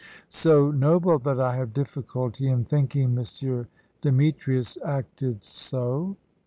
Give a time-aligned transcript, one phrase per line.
[0.29, 3.67] "So noble that I have difficulty in thinking M.
[4.01, 6.17] Demetrius acted so."